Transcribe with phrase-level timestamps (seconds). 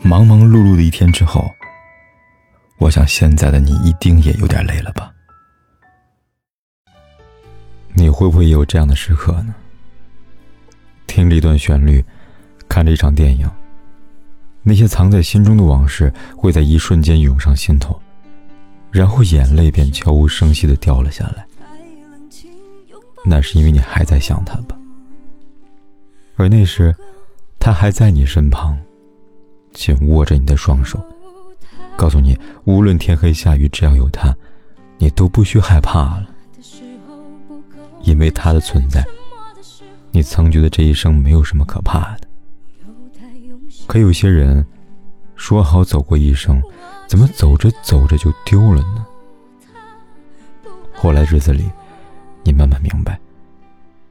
[0.00, 1.50] 忙忙碌碌的一天之后，
[2.78, 5.12] 我想现在的你一定也有点累了吧？
[7.94, 9.54] 你会不会也有这样的时刻呢？
[11.06, 12.04] 听着一段旋律，
[12.68, 13.50] 看着一场电影，
[14.62, 18.00] 那些藏在心中的往事会在一瞬间涌上心头，
[18.90, 21.44] 然后眼泪便悄无声息的掉了下来。
[23.24, 24.78] 那是因为你还在想他吧？
[26.36, 26.94] 而那时，
[27.58, 28.78] 他还在你身旁。
[29.78, 31.00] 紧握着你的双手，
[31.96, 34.36] 告诉你，无论天黑下雨，只要有他，
[34.98, 36.26] 你都不需害怕了。
[38.02, 39.06] 因为他的存在，
[40.10, 42.26] 你曾觉得这一生没有什么可怕的。
[43.86, 44.66] 可有些人，
[45.36, 46.60] 说好走过一生，
[47.06, 49.06] 怎么走着走着就丢了呢？
[50.92, 51.70] 后来日子里，
[52.42, 53.16] 你慢慢明白，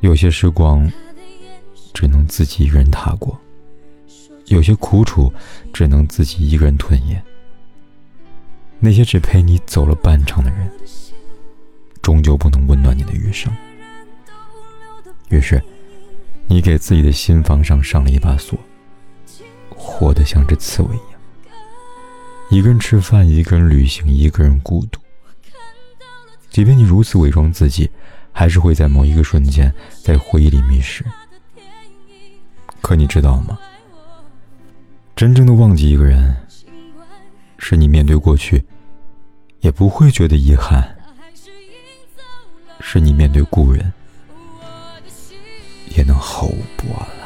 [0.00, 0.90] 有些时光，
[1.92, 3.38] 只能自己一人踏过。
[4.50, 5.32] 有些苦楚，
[5.72, 7.22] 只能自己一个人吞咽。
[8.80, 10.68] 那些只陪你走了半程的人，
[12.02, 13.52] 终究不能温暖你的余生。
[15.28, 15.62] 于是，
[16.48, 18.58] 你给自己的心房上上了一把锁，
[19.68, 21.20] 活得像只刺猬一样，
[22.50, 25.00] 一个人吃饭，一个人旅行，一个人孤独。
[26.50, 27.88] 即便你如此伪装自己，
[28.32, 31.04] 还是会在某一个瞬间，在回忆里迷失。
[32.80, 33.56] 可你知道吗？
[35.20, 36.34] 真正的忘记一个人，
[37.58, 38.64] 是你面对过去，
[39.60, 40.82] 也不会觉得遗憾；
[42.80, 43.92] 是你面对故人，
[45.94, 47.19] 也能毫无不安。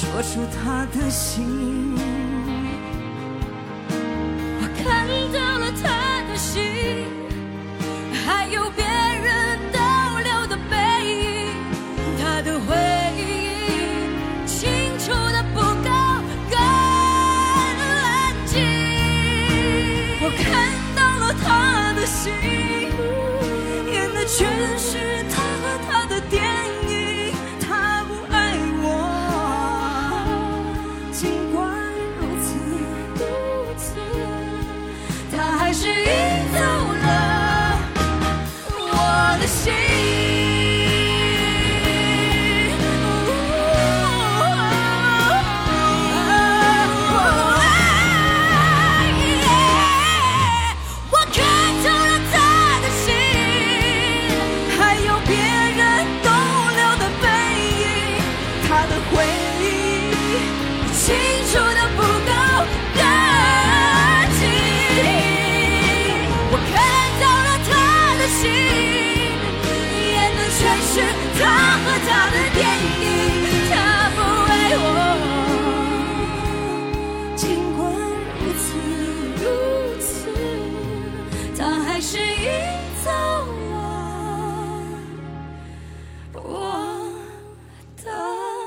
[0.00, 1.94] 说出他的心，
[4.58, 6.62] 我看到了他的心，
[8.24, 9.78] 还有别人逗
[10.24, 10.74] 留的背
[11.04, 11.52] 影，
[12.18, 12.74] 他的回
[13.18, 13.20] 忆
[14.46, 14.58] 清
[14.98, 15.90] 楚的不够
[16.50, 18.56] 更安静。
[20.22, 20.48] 我看
[20.96, 22.32] 到了他的心，
[23.92, 25.36] 演的全是他